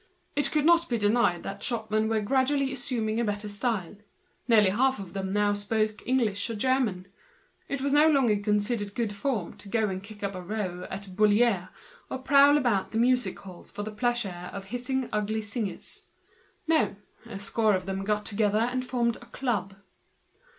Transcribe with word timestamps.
It 0.35 0.49
could 0.51 0.65
not 0.65 0.89
be 0.89 0.97
denied; 0.97 1.45
shop 1.61 1.91
men 1.91 2.09
were 2.09 2.21
gradually 2.21 2.71
assuming 2.71 3.19
a 3.19 3.23
better 3.23 3.47
style; 3.47 3.97
nearly 4.47 4.71
half 4.71 4.97
of 4.97 5.13
them 5.13 5.31
now 5.31 5.53
spoke 5.53 6.01
English 6.07 6.49
or 6.49 6.55
German. 6.55 7.05
It 7.69 7.81
was 7.81 7.93
no 7.93 8.09
longer 8.09 8.33
good 8.33 9.13
form 9.15 9.57
to 9.57 9.69
go 9.69 9.89
and 9.89 10.01
kick 10.01 10.23
up 10.23 10.33
a 10.33 10.41
row 10.41 10.87
at 10.89 11.15
Bullier, 11.15 11.69
to 12.09 12.17
prowl 12.17 12.57
about 12.57 12.89
the 12.93 12.97
music 12.97 13.37
halls 13.37 13.69
for 13.69 13.83
the 13.83 13.91
pleasure 13.91 14.49
of 14.51 14.65
hissing 14.73 15.07
ugly 15.13 15.43
singers. 15.43 16.07
No; 16.67 16.95
a 17.27 17.37
score 17.37 17.75
of 17.75 17.85
them 17.85 18.03
got 18.03 18.25
together 18.25 18.57
and 18.71 18.83
formed 18.83 19.17
a 19.17 19.27
club. 19.27 19.75